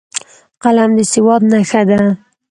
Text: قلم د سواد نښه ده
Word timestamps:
قلم 0.63 0.91
د 0.97 0.99
سواد 1.11 1.41
نښه 1.51 1.81
ده 1.89 1.99